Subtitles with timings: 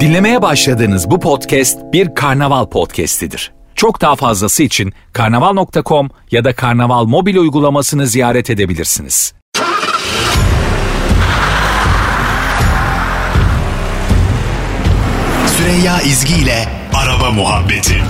[0.00, 3.52] Dinlemeye başladığınız bu podcast bir karnaval podcastidir.
[3.74, 9.34] Çok daha fazlası için karnaval.com ya da karnaval mobil uygulamasını ziyaret edebilirsiniz.
[15.46, 18.02] Süreyya İzgi ile Araba Muhabbeti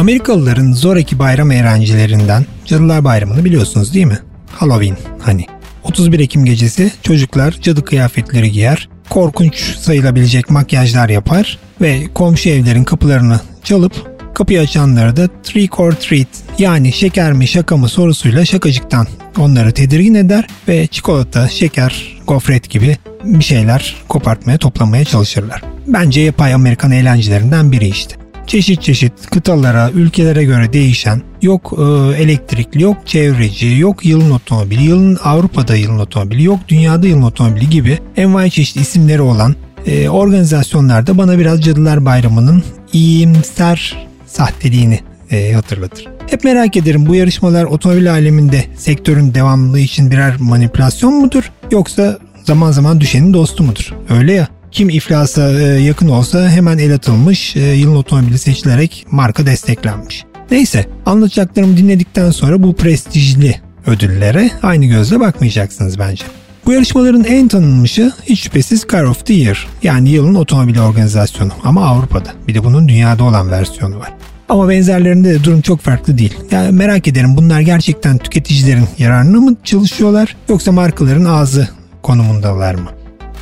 [0.00, 4.18] Amerikalıların zoraki bayram eğlencelerinden Cadılar Bayramı'nı biliyorsunuz değil mi?
[4.52, 5.46] Halloween hani.
[5.82, 13.40] 31 Ekim gecesi çocuklar cadı kıyafetleri giyer, korkunç sayılabilecek makyajlar yapar ve komşu evlerin kapılarını
[13.64, 13.92] çalıp
[14.34, 19.06] kapıyı açanları da trick or treat yani şeker mi şaka mı sorusuyla şakacıktan
[19.38, 25.62] onları tedirgin eder ve çikolata, şeker, gofret gibi bir şeyler kopartmaya toplamaya çalışırlar.
[25.86, 28.19] Bence yapay Amerikan eğlencelerinden biri işte
[28.50, 31.82] çeşit çeşit kıtalara, ülkelere göre değişen yok e,
[32.22, 37.98] elektrikli, yok çevreci, yok yılın otomobili, yılın Avrupa'da yılın otomobili, yok dünyada yılın otomobili gibi
[38.16, 39.54] envai çeşit isimleri olan
[39.86, 46.06] e, organizasyonlarda bana biraz Cadılar Bayramı'nın iyimser sahteliğini e, hatırlatır.
[46.30, 52.72] Hep merak ederim bu yarışmalar otomobil aleminde sektörün devamlılığı için birer manipülasyon mudur yoksa zaman
[52.72, 53.94] zaman düşenin dostu mudur?
[54.08, 54.48] Öyle ya.
[54.70, 60.24] Kim iflasa e, yakın olsa hemen el atılmış, e, yılın otomobili seçilerek marka desteklenmiş.
[60.50, 66.24] Neyse anlatacaklarımı dinledikten sonra bu prestijli ödüllere aynı gözle bakmayacaksınız bence.
[66.66, 71.86] Bu yarışmaların en tanınmışı hiç şüphesiz Car of the Year yani yılın otomobili organizasyonu ama
[71.86, 72.28] Avrupa'da.
[72.48, 74.12] Bir de bunun dünyada olan versiyonu var.
[74.48, 76.34] Ama benzerlerinde de durum çok farklı değil.
[76.50, 81.68] Yani merak ederim bunlar gerçekten tüketicilerin yararına mı çalışıyorlar yoksa markaların ağzı
[82.02, 82.90] konumundalar mı?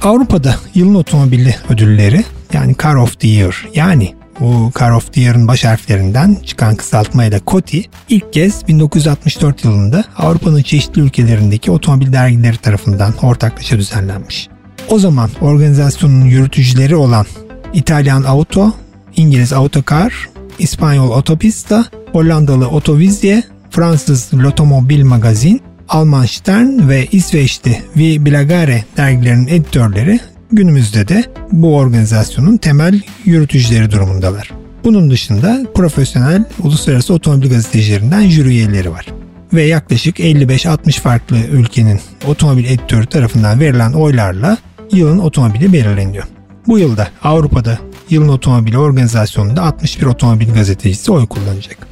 [0.02, 5.48] Avrupa'da yılın otomobili ödülleri yani Car of the Year yani bu Car of the Year'ın
[5.48, 13.14] baş harflerinden çıkan kısaltmayla COTI ilk kez 1964 yılında Avrupa'nın çeşitli ülkelerindeki otomobil dergileri tarafından
[13.22, 14.48] ortaklaşa düzenlenmiş.
[14.88, 17.26] O zaman organizasyonun yürütücüleri olan
[17.74, 18.72] İtalyan Auto,
[19.16, 20.28] İngiliz Autocar,
[20.58, 30.20] İspanyol Otopista, Hollandalı Otovizye, Fransız L'Automobile Magazine Alman Stern ve İsveçli Vi Bilagare dergilerinin editörleri
[30.52, 34.50] günümüzde de bu organizasyonun temel yürütücüleri durumundalar.
[34.84, 39.06] Bunun dışında profesyonel uluslararası otomobil gazetecilerinden jüri üyeleri var.
[39.52, 44.58] Ve yaklaşık 55-60 farklı ülkenin otomobil editörü tarafından verilen oylarla
[44.92, 46.24] yılın otomobili belirleniyor.
[46.66, 47.78] Bu yılda Avrupa'da
[48.10, 51.88] yılın otomobili organizasyonunda 61 otomobil gazetecisi oy kullanacak.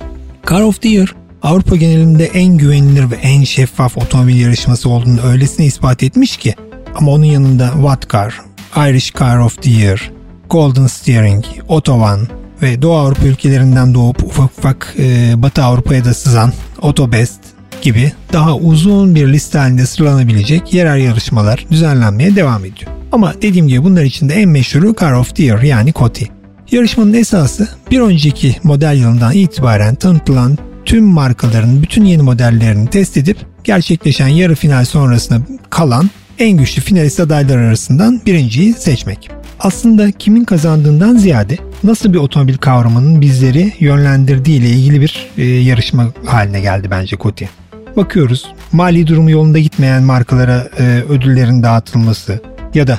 [0.48, 1.14] Car of the Year
[1.46, 6.54] Avrupa genelinde en güvenilir ve en şeffaf otomobil yarışması olduğunu öylesine ispat etmiş ki
[6.94, 8.40] ama onun yanında What Car,
[8.76, 10.10] Irish Car of the Year,
[10.50, 12.28] Golden Steering, Autovan
[12.62, 16.52] ve Doğu Avrupa ülkelerinden doğup ufak ufak e, Batı Avrupa'ya da sızan
[16.82, 17.40] Autobest
[17.82, 22.90] gibi daha uzun bir liste halinde sıralanabilecek yerel yarışmalar düzenlenmeye devam ediyor.
[23.12, 26.28] Ama dediğim gibi bunlar içinde en meşhuru Car of the Year yani COTI.
[26.70, 33.36] Yarışmanın esası bir önceki model yılından itibaren tanıtılan tüm markaların bütün yeni modellerini test edip
[33.64, 39.30] gerçekleşen yarı final sonrasında kalan en güçlü finalist adaylar arasından birinciyi seçmek.
[39.60, 46.12] Aslında kimin kazandığından ziyade nasıl bir otomobil kavramının bizleri yönlendirdiği ile ilgili bir e, yarışma
[46.26, 47.48] haline geldi bence Koti.
[47.96, 52.40] Bakıyoruz mali durumu yolunda gitmeyen markalara e, ödüllerin dağıtılması
[52.74, 52.98] ya da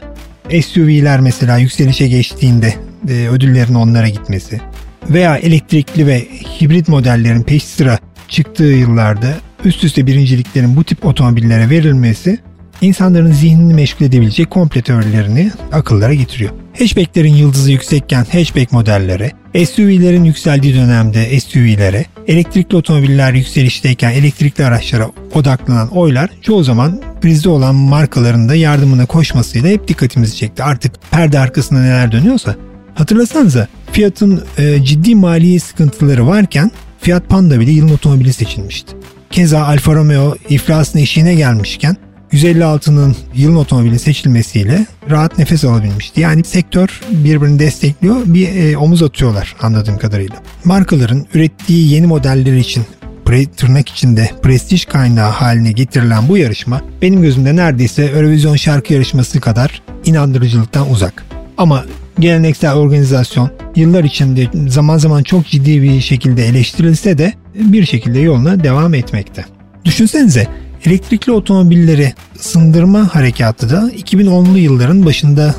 [0.62, 2.74] SUV'ler mesela yükselişe geçtiğinde
[3.10, 4.62] e, ödüllerin onlara gitmesi
[5.10, 6.28] veya elektrikli ve
[6.62, 9.34] hibrit modellerin peş sıra çıktığı yıllarda
[9.66, 12.40] üst üste birinciliklerin bu tip otomobillere verilmesi
[12.82, 16.52] insanların zihnini meşgul edebilecek komple teorilerini akıllara getiriyor.
[16.80, 19.32] Hatchback'lerin yıldızı yüksekken hatchback modellere,
[19.66, 27.76] SUV'lerin yükseldiği dönemde SUV'lere, elektrikli otomobiller yükselişteyken elektrikli araçlara odaklanan oylar çoğu zaman krizde olan
[27.76, 30.64] markaların da yardımına koşmasıyla hep dikkatimizi çekti.
[30.64, 32.56] Artık perde arkasında neler dönüyorsa
[32.98, 38.94] Hatırlasanıza Fiat'ın e, ciddi mali sıkıntıları varken Fiat Panda bile yılın otomobili seçilmişti.
[39.32, 41.98] Keza Alfa Romeo iflasın eşiğine gelmişken
[42.32, 46.22] 156'nın yılın otomobili seçilmesiyle rahat nefes alabilmişti.
[46.22, 50.36] Yani sektör birbirini destekliyor, bir e, omuz atıyorlar anladığım kadarıyla.
[50.64, 52.84] Markaların ürettiği yeni modeller için
[53.26, 59.40] pre, tırnak içinde prestij kaynağı haline getirilen bu yarışma benim gözümde neredeyse Eurovision şarkı yarışması
[59.40, 61.26] kadar inandırıcılıktan uzak.
[61.58, 61.86] Ama
[62.20, 68.64] geleneksel organizasyon yıllar içinde zaman zaman çok ciddi bir şekilde eleştirilse de bir şekilde yoluna
[68.64, 69.46] devam etmekte.
[69.86, 70.48] Düşünsenize
[70.86, 75.56] elektrikli otomobilleri ısındırma harekatı da 2010'lu yılların başında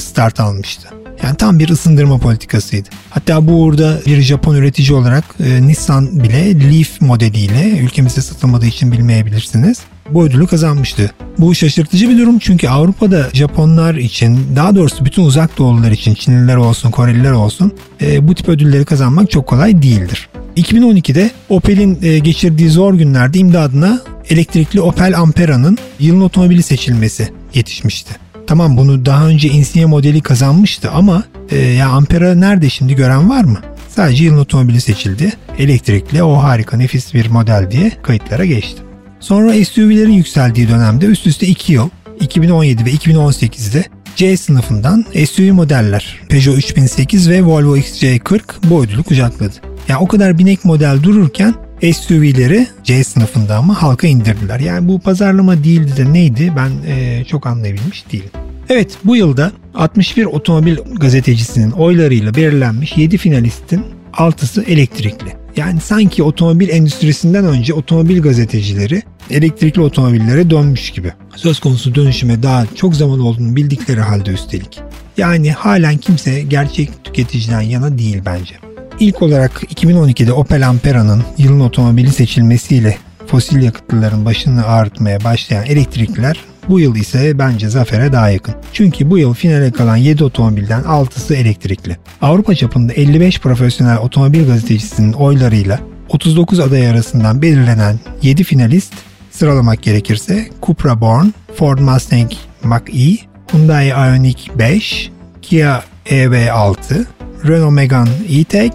[0.00, 0.88] start almıştı.
[1.22, 2.88] Yani tam bir ısındırma politikasıydı.
[3.10, 8.92] Hatta bu uğurda bir Japon üretici olarak e, Nissan bile Leaf modeliyle ülkemizde satılmadığı için
[8.92, 9.78] bilmeyebilirsiniz.
[10.10, 11.10] Bu ödülü kazanmıştı.
[11.38, 16.56] Bu şaşırtıcı bir durum çünkü Avrupa'da Japonlar için daha doğrusu bütün uzak doğulular için Çinliler
[16.56, 17.72] olsun Koreliler olsun
[18.02, 20.28] e, bu tip ödülleri kazanmak çok kolay değildir.
[20.56, 28.25] 2012'de Opel'in e, geçirdiği zor günlerde imdadına elektrikli Opel Ampera'nın yılın otomobili seçilmesi yetişmişti.
[28.46, 33.44] Tamam bunu daha önce Insignia modeli kazanmıştı ama e, ya Ampera nerede şimdi gören var
[33.44, 33.58] mı?
[33.88, 35.32] Sadece yılın otomobili seçildi.
[35.58, 38.82] Elektrikli o harika nefis bir model diye kayıtlara geçti.
[39.20, 41.88] Sonra SUV'lerin yükseldiği dönemde üst üste 2 yıl
[42.20, 43.84] 2017 ve 2018'de
[44.16, 49.54] C sınıfından SUV modeller Peugeot 3008 ve Volvo XC40 bu ödülü kucakladı.
[49.88, 54.60] Yani o kadar binek model dururken SUV'leri C sınıfında ama halka indirdiler.
[54.60, 58.30] Yani bu pazarlama değildi de neydi ben e, çok anlayabilmiş değilim.
[58.68, 65.36] Evet bu yılda 61 otomobil gazetecisinin oylarıyla belirlenmiş 7 finalistin 6'sı elektrikli.
[65.56, 71.12] Yani sanki otomobil endüstrisinden önce otomobil gazetecileri elektrikli otomobillere dönmüş gibi.
[71.36, 74.80] Söz konusu dönüşüme daha çok zaman olduğunu bildikleri halde üstelik.
[75.16, 78.54] Yani halen kimse gerçek tüketiciden yana değil bence.
[79.00, 86.80] İlk olarak 2012'de Opel Ampera'nın yılın otomobili seçilmesiyle fosil yakıtlıların başını ağrıtmaya başlayan elektrikliler bu
[86.80, 88.54] yıl ise bence zafere daha yakın.
[88.72, 91.96] Çünkü bu yıl finale kalan 7 otomobilden 6'sı elektrikli.
[92.22, 98.94] Avrupa çapında 55 profesyonel otomobil gazetecisinin oylarıyla 39 aday arasından belirlenen 7 finalist
[99.30, 101.26] sıralamak gerekirse Cupra Born,
[101.56, 102.30] Ford Mustang
[102.64, 103.16] Mach-E,
[103.52, 105.10] Hyundai Ioniq 5,
[105.42, 107.04] Kia EV6,
[107.48, 108.72] Renault Megane E-Tech,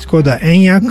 [0.00, 0.82] Skoda Enyaq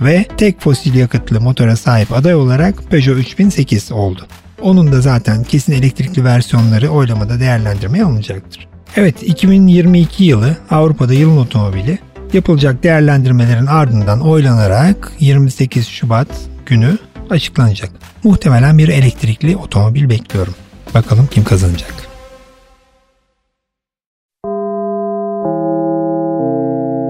[0.00, 4.26] ve tek fosil yakıtlı motora sahip aday olarak Peugeot 3008 oldu.
[4.62, 8.68] Onun da zaten kesin elektrikli versiyonları oylamada değerlendirmeye alınacaktır.
[8.96, 11.98] Evet 2022 yılı Avrupa'da yılın otomobili
[12.32, 16.28] yapılacak değerlendirmelerin ardından oylanarak 28 Şubat
[16.66, 16.98] günü
[17.30, 17.90] açıklanacak.
[18.24, 20.54] Muhtemelen bir elektrikli otomobil bekliyorum.
[20.94, 22.14] Bakalım kim kazanacak.